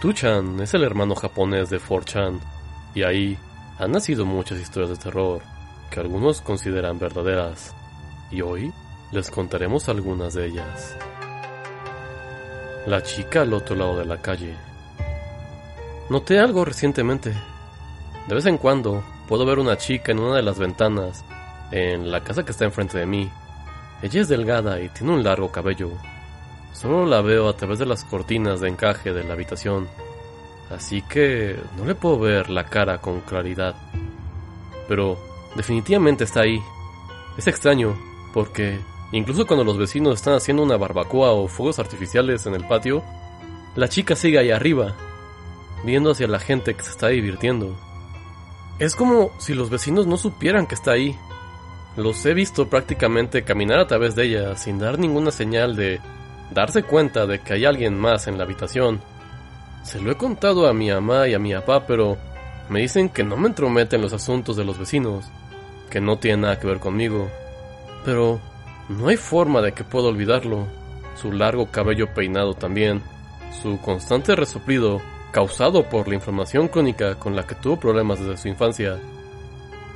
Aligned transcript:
Tuchan 0.00 0.58
es 0.60 0.72
el 0.72 0.82
hermano 0.82 1.14
japonés 1.14 1.68
de 1.68 1.78
4chan, 1.78 2.40
y 2.94 3.02
ahí 3.02 3.36
han 3.78 3.92
nacido 3.92 4.24
muchas 4.24 4.58
historias 4.58 4.88
de 4.88 4.96
terror 4.96 5.42
que 5.90 6.00
algunos 6.00 6.40
consideran 6.40 6.98
verdaderas, 6.98 7.74
y 8.30 8.40
hoy 8.40 8.72
les 9.12 9.30
contaremos 9.30 9.90
algunas 9.90 10.32
de 10.32 10.46
ellas. 10.46 10.96
La 12.86 13.02
chica 13.02 13.42
al 13.42 13.52
otro 13.52 13.76
lado 13.76 13.98
de 13.98 14.06
la 14.06 14.22
calle. 14.22 14.54
Noté 16.08 16.38
algo 16.38 16.64
recientemente. 16.64 17.34
De 18.26 18.34
vez 18.34 18.46
en 18.46 18.56
cuando 18.56 19.04
puedo 19.28 19.44
ver 19.44 19.58
una 19.58 19.76
chica 19.76 20.12
en 20.12 20.20
una 20.20 20.36
de 20.36 20.42
las 20.42 20.58
ventanas 20.58 21.26
en 21.72 22.10
la 22.10 22.24
casa 22.24 22.42
que 22.42 22.52
está 22.52 22.64
enfrente 22.64 22.96
de 22.96 23.04
mí. 23.04 23.30
Ella 24.00 24.22
es 24.22 24.28
delgada 24.28 24.80
y 24.80 24.88
tiene 24.88 25.12
un 25.12 25.22
largo 25.22 25.52
cabello. 25.52 25.90
Solo 26.72 27.06
la 27.06 27.20
veo 27.20 27.48
a 27.48 27.56
través 27.56 27.78
de 27.78 27.86
las 27.86 28.04
cortinas 28.04 28.60
de 28.60 28.68
encaje 28.68 29.12
de 29.12 29.24
la 29.24 29.34
habitación, 29.34 29.88
así 30.70 31.02
que 31.02 31.56
no 31.76 31.84
le 31.84 31.94
puedo 31.94 32.18
ver 32.18 32.48
la 32.50 32.66
cara 32.66 32.98
con 32.98 33.20
claridad. 33.20 33.74
Pero 34.88 35.18
definitivamente 35.56 36.24
está 36.24 36.40
ahí. 36.42 36.62
Es 37.36 37.46
extraño, 37.46 37.96
porque 38.32 38.78
incluso 39.12 39.46
cuando 39.46 39.64
los 39.64 39.78
vecinos 39.78 40.14
están 40.14 40.34
haciendo 40.34 40.62
una 40.62 40.76
barbacoa 40.76 41.32
o 41.32 41.48
fuegos 41.48 41.78
artificiales 41.78 42.46
en 42.46 42.54
el 42.54 42.66
patio, 42.66 43.02
la 43.76 43.88
chica 43.88 44.16
sigue 44.16 44.38
ahí 44.38 44.50
arriba, 44.50 44.94
viendo 45.84 46.10
hacia 46.10 46.28
la 46.28 46.40
gente 46.40 46.74
que 46.74 46.82
se 46.82 46.90
está 46.90 47.08
divirtiendo. 47.08 47.76
Es 48.78 48.96
como 48.96 49.30
si 49.38 49.54
los 49.54 49.70
vecinos 49.70 50.06
no 50.06 50.16
supieran 50.16 50.66
que 50.66 50.74
está 50.74 50.92
ahí. 50.92 51.16
Los 51.96 52.24
he 52.24 52.32
visto 52.32 52.68
prácticamente 52.68 53.44
caminar 53.44 53.78
a 53.78 53.86
través 53.86 54.14
de 54.14 54.24
ella 54.24 54.56
sin 54.56 54.78
dar 54.78 54.98
ninguna 54.98 55.30
señal 55.30 55.76
de 55.76 56.00
darse 56.50 56.82
cuenta 56.82 57.26
de 57.26 57.40
que 57.40 57.54
hay 57.54 57.64
alguien 57.64 57.98
más 57.98 58.26
en 58.26 58.38
la 58.38 58.44
habitación. 58.44 59.00
Se 59.82 60.00
lo 60.00 60.10
he 60.10 60.16
contado 60.16 60.68
a 60.68 60.74
mi 60.74 60.90
mamá 60.90 61.28
y 61.28 61.34
a 61.34 61.38
mi 61.38 61.54
papá, 61.54 61.86
pero 61.86 62.18
me 62.68 62.80
dicen 62.80 63.08
que 63.08 63.24
no 63.24 63.36
me 63.36 63.48
entrometen 63.48 63.98
en 63.98 64.02
los 64.02 64.12
asuntos 64.12 64.56
de 64.56 64.64
los 64.64 64.78
vecinos, 64.78 65.26
que 65.90 66.00
no 66.00 66.18
tiene 66.18 66.42
nada 66.42 66.58
que 66.58 66.66
ver 66.66 66.78
conmigo. 66.78 67.30
Pero 68.04 68.40
no 68.88 69.08
hay 69.08 69.16
forma 69.16 69.60
de 69.60 69.72
que 69.72 69.84
pueda 69.84 70.08
olvidarlo. 70.08 70.66
Su 71.14 71.32
largo 71.32 71.70
cabello 71.70 72.14
peinado 72.14 72.54
también, 72.54 73.02
su 73.62 73.80
constante 73.80 74.34
resoplido 74.36 75.02
causado 75.32 75.88
por 75.88 76.08
la 76.08 76.14
inflamación 76.14 76.68
crónica 76.68 77.16
con 77.16 77.36
la 77.36 77.46
que 77.46 77.54
tuvo 77.54 77.78
problemas 77.78 78.18
desde 78.20 78.36
su 78.36 78.48
infancia, 78.48 78.98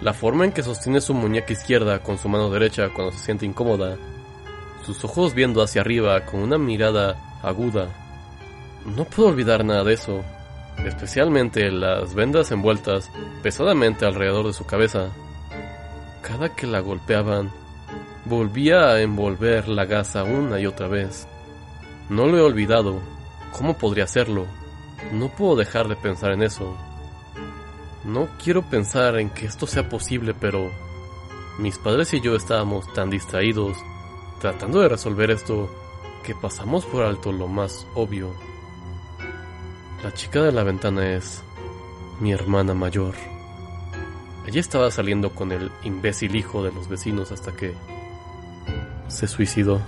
la 0.00 0.12
forma 0.12 0.44
en 0.44 0.52
que 0.52 0.62
sostiene 0.62 1.00
su 1.00 1.14
muñeca 1.14 1.52
izquierda 1.52 1.98
con 2.00 2.18
su 2.18 2.28
mano 2.28 2.50
derecha 2.50 2.88
cuando 2.88 3.12
se 3.12 3.18
siente 3.18 3.46
incómoda, 3.46 3.96
sus 4.84 5.04
ojos 5.04 5.34
viendo 5.34 5.62
hacia 5.62 5.82
arriba 5.82 6.24
con 6.24 6.40
una 6.40 6.58
mirada 6.58 7.16
aguda. 7.42 7.88
No 8.84 9.04
puedo 9.04 9.28
olvidar 9.28 9.64
nada 9.64 9.84
de 9.84 9.94
eso, 9.94 10.24
especialmente 10.84 11.70
las 11.70 12.14
vendas 12.14 12.50
envueltas 12.50 13.10
pesadamente 13.42 14.06
alrededor 14.06 14.46
de 14.46 14.52
su 14.52 14.64
cabeza. 14.64 15.08
Cada 16.22 16.54
que 16.54 16.66
la 16.66 16.80
golpeaban, 16.80 17.50
volvía 18.24 18.90
a 18.90 19.00
envolver 19.00 19.68
la 19.68 19.84
gasa 19.84 20.24
una 20.24 20.60
y 20.60 20.66
otra 20.66 20.88
vez. 20.88 21.26
No 22.08 22.26
lo 22.26 22.38
he 22.38 22.40
olvidado. 22.40 23.00
¿Cómo 23.52 23.76
podría 23.76 24.04
hacerlo? 24.04 24.46
No 25.12 25.28
puedo 25.28 25.56
dejar 25.56 25.88
de 25.88 25.96
pensar 25.96 26.32
en 26.32 26.42
eso. 26.42 26.76
No 28.04 28.28
quiero 28.42 28.62
pensar 28.62 29.18
en 29.18 29.30
que 29.30 29.46
esto 29.46 29.66
sea 29.66 29.88
posible, 29.88 30.34
pero 30.34 30.70
mis 31.58 31.78
padres 31.78 32.14
y 32.14 32.20
yo 32.20 32.34
estábamos 32.34 32.90
tan 32.94 33.10
distraídos 33.10 33.76
tratando 34.40 34.80
de 34.80 34.88
resolver 34.88 35.30
esto 35.30 35.70
que 36.24 36.34
pasamos 36.34 36.86
por 36.86 37.04
alto 37.04 37.30
lo 37.30 37.46
más 37.46 37.86
obvio. 37.94 38.32
La 40.02 40.12
chica 40.14 40.42
de 40.42 40.50
la 40.50 40.62
ventana 40.62 41.14
es 41.14 41.42
mi 42.20 42.32
hermana 42.32 42.72
mayor. 42.72 43.14
Ella 44.46 44.60
estaba 44.60 44.90
saliendo 44.90 45.30
con 45.30 45.52
el 45.52 45.70
imbécil 45.84 46.34
hijo 46.34 46.62
de 46.62 46.72
los 46.72 46.88
vecinos 46.88 47.30
hasta 47.32 47.52
que 47.52 47.74
se 49.08 49.26
suicidó. 49.26 49.80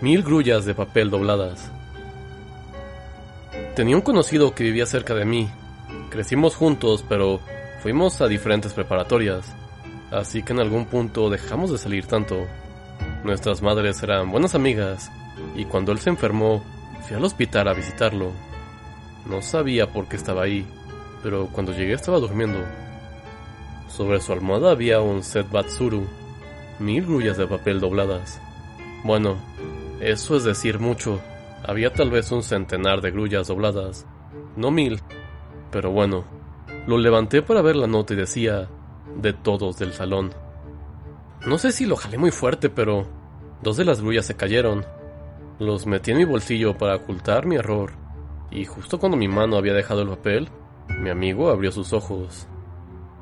Mil 0.00 0.22
grullas 0.22 0.64
de 0.64 0.74
papel 0.74 1.10
dobladas. 1.10 1.70
Tenía 3.76 3.96
un 3.96 4.02
conocido 4.02 4.54
que 4.54 4.64
vivía 4.64 4.86
cerca 4.86 5.14
de 5.14 5.24
mí. 5.24 5.48
Crecimos 6.10 6.56
juntos, 6.56 7.04
pero 7.08 7.40
fuimos 7.80 8.20
a 8.20 8.26
diferentes 8.26 8.72
preparatorias, 8.72 9.54
así 10.10 10.42
que 10.42 10.52
en 10.52 10.60
algún 10.60 10.86
punto 10.86 11.30
dejamos 11.30 11.70
de 11.70 11.78
salir 11.78 12.06
tanto. 12.06 12.46
Nuestras 13.24 13.62
madres 13.62 14.02
eran 14.02 14.30
buenas 14.30 14.54
amigas, 14.54 15.10
y 15.56 15.64
cuando 15.64 15.92
él 15.92 15.98
se 15.98 16.10
enfermó, 16.10 16.62
fui 17.06 17.16
al 17.16 17.24
hospital 17.24 17.68
a 17.68 17.74
visitarlo. 17.74 18.32
No 19.26 19.42
sabía 19.42 19.92
por 19.92 20.08
qué 20.08 20.16
estaba 20.16 20.42
ahí, 20.42 20.66
pero 21.22 21.48
cuando 21.52 21.72
llegué 21.72 21.94
estaba 21.94 22.18
durmiendo. 22.18 22.64
Sobre 23.88 24.20
su 24.20 24.32
almohada 24.32 24.70
había 24.70 25.00
un 25.00 25.22
set 25.22 25.50
Batsuru, 25.50 26.06
mil 26.78 27.04
grullas 27.04 27.36
de 27.36 27.46
papel 27.46 27.80
dobladas. 27.80 28.40
Bueno, 29.04 29.36
eso 30.00 30.36
es 30.36 30.44
decir 30.44 30.78
mucho. 30.78 31.20
Había 31.66 31.92
tal 31.92 32.10
vez 32.10 32.30
un 32.30 32.42
centenar 32.42 33.00
de 33.00 33.10
grullas 33.10 33.48
dobladas. 33.48 34.06
No 34.56 34.70
mil. 34.70 35.00
Pero 35.70 35.90
bueno. 35.90 36.24
Lo 36.86 36.96
levanté 36.96 37.42
para 37.42 37.60
ver 37.60 37.76
la 37.76 37.86
nota 37.86 38.14
y 38.14 38.16
decía 38.16 38.68
de 39.16 39.32
todos 39.32 39.78
del 39.78 39.92
salón. 39.92 40.32
No 41.46 41.58
sé 41.58 41.72
si 41.72 41.86
lo 41.86 41.96
jalé 41.96 42.18
muy 42.18 42.30
fuerte, 42.30 42.68
pero 42.68 43.06
dos 43.62 43.76
de 43.76 43.84
las 43.84 44.00
grullas 44.00 44.26
se 44.26 44.36
cayeron. 44.36 44.84
Los 45.58 45.86
metí 45.86 46.10
en 46.10 46.18
mi 46.18 46.24
bolsillo 46.24 46.76
para 46.76 46.96
ocultar 46.96 47.46
mi 47.46 47.56
error. 47.56 47.92
Y 48.50 48.64
justo 48.64 48.98
cuando 48.98 49.16
mi 49.16 49.28
mano 49.28 49.56
había 49.56 49.74
dejado 49.74 50.02
el 50.02 50.08
papel, 50.08 50.48
mi 51.00 51.10
amigo 51.10 51.50
abrió 51.50 51.70
sus 51.70 51.92
ojos. 51.92 52.48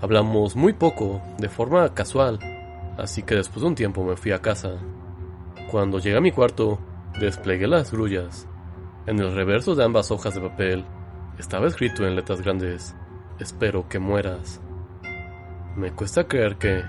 Hablamos 0.00 0.56
muy 0.56 0.72
poco, 0.72 1.22
de 1.38 1.48
forma 1.48 1.94
casual, 1.94 2.38
así 2.98 3.22
que 3.22 3.34
después 3.34 3.62
de 3.62 3.68
un 3.68 3.74
tiempo 3.74 4.04
me 4.04 4.16
fui 4.16 4.32
a 4.32 4.40
casa. 4.40 4.78
Cuando 5.70 5.98
llegué 5.98 6.16
a 6.16 6.20
mi 6.20 6.32
cuarto, 6.32 6.78
desplegué 7.18 7.66
las 7.66 7.90
grullas. 7.90 8.46
En 9.06 9.18
el 9.18 9.34
reverso 9.34 9.74
de 9.74 9.84
ambas 9.84 10.10
hojas 10.10 10.34
de 10.34 10.40
papel 10.40 10.84
estaba 11.38 11.66
escrito 11.66 12.06
en 12.06 12.16
letras 12.16 12.42
grandes, 12.42 12.94
espero 13.38 13.88
que 13.88 13.98
mueras. 13.98 14.60
Me 15.76 15.92
cuesta 15.92 16.26
creer 16.26 16.56
que 16.56 16.82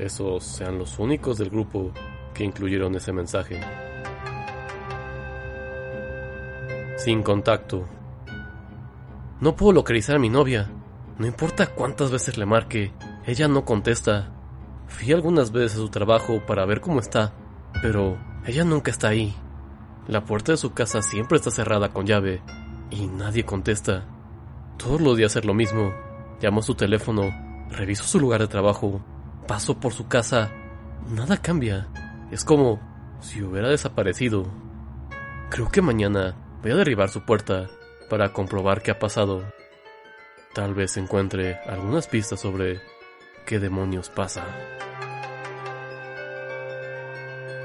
esos 0.00 0.42
sean 0.42 0.78
los 0.78 0.98
únicos 0.98 1.38
del 1.38 1.50
grupo 1.50 1.92
que 2.34 2.42
incluyeron 2.42 2.96
ese 2.96 3.12
mensaje. 3.12 3.60
Sin 6.96 7.22
contacto. 7.22 7.86
No 9.40 9.54
puedo 9.54 9.72
localizar 9.72 10.16
a 10.16 10.18
mi 10.18 10.28
novia. 10.28 10.72
No 11.18 11.26
importa 11.28 11.68
cuántas 11.68 12.10
veces 12.10 12.36
le 12.36 12.46
marque, 12.46 12.92
ella 13.26 13.46
no 13.46 13.64
contesta. 13.64 14.32
Fui 14.88 15.12
algunas 15.12 15.52
veces 15.52 15.78
a 15.78 15.80
su 15.80 15.88
trabajo 15.88 16.42
para 16.44 16.66
ver 16.66 16.80
cómo 16.80 16.98
está, 16.98 17.32
pero 17.80 18.18
ella 18.44 18.64
nunca 18.64 18.90
está 18.90 19.08
ahí. 19.08 19.36
La 20.08 20.24
puerta 20.24 20.50
de 20.50 20.58
su 20.58 20.72
casa 20.72 21.00
siempre 21.00 21.36
está 21.36 21.52
cerrada 21.52 21.90
con 21.90 22.06
llave 22.06 22.42
y 22.90 23.06
nadie 23.06 23.44
contesta. 23.44 24.04
Todos 24.78 25.00
los 25.00 25.16
días 25.16 25.36
es 25.36 25.44
lo 25.44 25.54
mismo. 25.54 25.94
Llamo 26.40 26.58
a 26.60 26.64
su 26.64 26.74
teléfono, 26.74 27.43
reviso 27.74 28.04
su 28.04 28.20
lugar 28.20 28.40
de 28.40 28.48
trabajo, 28.48 29.04
paso 29.46 29.78
por 29.78 29.92
su 29.92 30.08
casa. 30.08 30.50
Nada 31.08 31.36
cambia. 31.36 31.88
Es 32.30 32.44
como 32.44 32.80
si 33.20 33.42
hubiera 33.42 33.68
desaparecido. 33.68 34.46
Creo 35.50 35.68
que 35.68 35.82
mañana 35.82 36.34
voy 36.62 36.72
a 36.72 36.76
derribar 36.76 37.08
su 37.08 37.24
puerta 37.24 37.68
para 38.08 38.32
comprobar 38.32 38.82
qué 38.82 38.90
ha 38.90 38.98
pasado. 38.98 39.44
Tal 40.54 40.74
vez 40.74 40.96
encuentre 40.96 41.58
algunas 41.66 42.06
pistas 42.06 42.40
sobre 42.40 42.80
qué 43.46 43.58
demonios 43.58 44.08
pasa. 44.08 44.44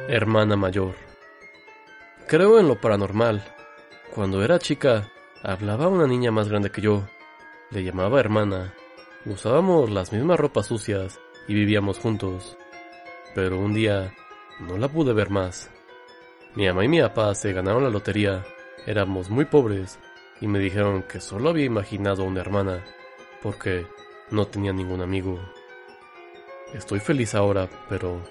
Hermana 0.07 0.55
mayor. 0.55 0.95
Creo 2.27 2.59
en 2.59 2.67
lo 2.67 2.81
paranormal. 2.81 3.43
Cuando 4.13 4.43
era 4.43 4.57
chica, 4.59 5.11
hablaba 5.43 5.87
una 5.87 6.07
niña 6.07 6.31
más 6.31 6.49
grande 6.49 6.71
que 6.71 6.81
yo. 6.81 7.07
Le 7.69 7.83
llamaba 7.83 8.19
hermana. 8.19 8.73
Usábamos 9.25 9.89
las 9.89 10.13
mismas 10.13 10.39
ropas 10.39 10.67
sucias 10.67 11.19
y 11.47 11.53
vivíamos 11.53 11.99
juntos. 11.99 12.57
pero 13.35 13.59
un 13.59 13.73
día 13.73 14.13
no 14.61 14.77
la 14.77 14.87
pude 14.87 15.13
ver 15.13 15.29
más. 15.29 15.69
Mi 16.55 16.67
mamá 16.67 16.85
y 16.85 16.87
mi 16.87 17.01
papá 17.01 17.35
se 17.35 17.51
ganaron 17.53 17.83
la 17.83 17.89
lotería, 17.89 18.45
éramos 18.85 19.29
muy 19.29 19.45
pobres 19.45 19.99
y 20.39 20.47
me 20.47 20.59
dijeron 20.59 21.03
que 21.03 21.19
solo 21.19 21.49
había 21.49 21.65
imaginado 21.65 22.23
una 22.23 22.39
hermana 22.39 22.83
porque 23.43 23.87
no 24.31 24.47
tenía 24.47 24.71
ningún 24.71 25.01
amigo. 25.01 25.37
Estoy 26.73 26.99
feliz 26.99 27.35
ahora, 27.35 27.69
pero 27.89 28.21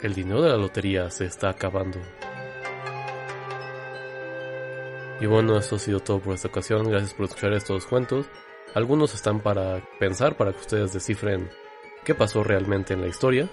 el 0.00 0.14
dinero 0.14 0.42
de 0.42 0.50
la 0.50 0.56
lotería 0.56 1.10
se 1.10 1.26
está 1.26 1.50
acabando. 1.50 1.98
Y 5.20 5.26
bueno, 5.26 5.58
eso 5.58 5.76
ha 5.76 5.78
sido 5.78 6.00
todo 6.00 6.20
por 6.20 6.34
esta 6.34 6.48
ocasión. 6.48 6.88
Gracias 6.88 7.14
por 7.14 7.26
escuchar 7.26 7.52
estos 7.52 7.86
cuentos. 7.86 8.26
Algunos 8.74 9.14
están 9.14 9.40
para 9.40 9.82
pensar, 9.98 10.36
para 10.36 10.52
que 10.52 10.60
ustedes 10.60 10.92
descifren 10.92 11.50
qué 12.04 12.14
pasó 12.14 12.42
realmente 12.42 12.94
en 12.94 13.00
la 13.00 13.08
historia. 13.08 13.48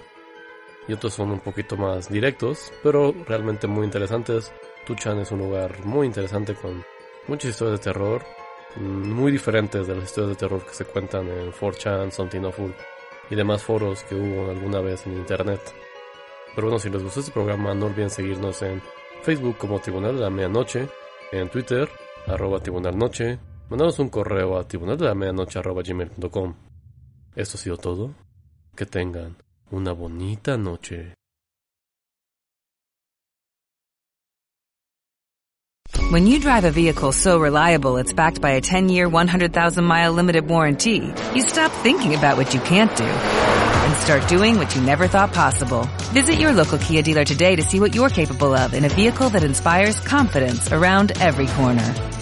Y 0.88 0.94
otros 0.94 1.14
son 1.14 1.30
un 1.30 1.40
poquito 1.40 1.76
más 1.76 2.08
directos, 2.08 2.72
pero 2.82 3.14
realmente 3.26 3.66
muy 3.66 3.84
interesantes. 3.84 4.52
Tuchan 4.86 5.20
es 5.20 5.30
un 5.30 5.38
lugar 5.38 5.84
muy 5.84 6.06
interesante 6.06 6.54
con 6.54 6.84
muchas 7.28 7.50
historias 7.52 7.78
de 7.78 7.84
terror, 7.84 8.24
muy 8.76 9.30
diferentes 9.30 9.86
de 9.86 9.94
las 9.94 10.04
historias 10.04 10.30
de 10.30 10.36
terror 10.36 10.64
que 10.64 10.74
se 10.74 10.84
cuentan 10.84 11.28
en 11.28 11.52
4chan, 11.52 12.10
Something 12.10 12.44
Awful 12.44 12.74
y 13.30 13.34
demás 13.36 13.62
foros 13.62 14.02
que 14.04 14.14
hubo 14.14 14.50
alguna 14.50 14.80
vez 14.80 15.06
en 15.06 15.14
internet. 15.14 15.60
Pero 16.54 16.66
bueno, 16.66 16.78
si 16.78 16.90
les 16.90 17.02
gustó 17.02 17.20
este 17.20 17.32
programa, 17.32 17.74
no 17.74 17.86
olviden 17.86 18.10
seguirnos 18.10 18.60
en 18.62 18.82
Facebook 19.22 19.56
como 19.56 19.80
Tribunal 19.80 20.16
de 20.16 20.22
la 20.22 20.30
Medianoche, 20.30 20.88
en 21.30 21.48
Twitter, 21.48 21.88
arroba 22.26 22.60
Tribunal 22.60 22.98
Noche, 22.98 23.38
mandaros 23.72 23.98
un 23.98 24.10
correo 24.10 24.58
a 24.58 24.64
tribunal 24.68 24.98
de 24.98 25.06
la 25.06 25.14
medianoche 25.14 25.58
gmail.com. 25.60 26.54
Esto 27.34 27.56
ha 27.56 27.60
sido 27.60 27.78
todo. 27.78 28.14
Que 28.76 28.84
tengan 28.84 29.36
una 29.70 29.92
bonita 29.92 30.58
noche. 30.58 31.14
When 36.10 36.26
you 36.26 36.38
drive 36.38 36.66
a 36.66 36.70
vehicle 36.70 37.12
so 37.12 37.38
reliable 37.38 37.96
it's 37.96 38.12
backed 38.12 38.42
by 38.42 38.50
a 38.50 38.60
10-year, 38.60 39.08
100,000-mile 39.08 40.12
limited 40.12 40.46
warranty, 40.46 41.10
you 41.34 41.42
stop 41.42 41.72
thinking 41.82 42.14
about 42.14 42.36
what 42.36 42.52
you 42.52 42.60
can't 42.60 42.94
do 42.94 43.04
and 43.04 43.96
start 43.96 44.28
doing 44.28 44.58
what 44.58 44.74
you 44.76 44.82
never 44.82 45.08
thought 45.08 45.32
possible. 45.32 45.88
Visit 46.12 46.38
your 46.38 46.52
local 46.52 46.76
Kia 46.76 47.00
dealer 47.00 47.24
today 47.24 47.56
to 47.56 47.62
see 47.62 47.80
what 47.80 47.94
you're 47.94 48.10
capable 48.10 48.54
of 48.54 48.74
in 48.74 48.84
a 48.84 48.90
vehicle 48.90 49.30
that 49.30 49.44
inspires 49.44 49.98
confidence 50.00 50.70
around 50.70 51.12
every 51.22 51.46
corner. 51.46 52.21